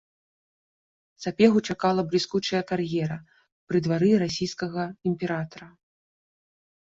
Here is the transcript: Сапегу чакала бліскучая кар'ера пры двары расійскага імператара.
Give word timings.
Сапегу 1.23 1.59
чакала 1.73 2.01
бліскучая 2.13 2.61
кар'ера 2.71 3.17
пры 3.71 3.77
двары 3.87 4.09
расійскага 4.23 4.83
імператара. 5.11 5.67